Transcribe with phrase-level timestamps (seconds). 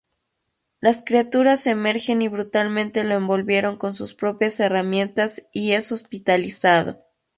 [0.79, 7.03] Las criaturas emergen y brutalmente lo envolvieron con sus propias herramientas y es hospitalizado.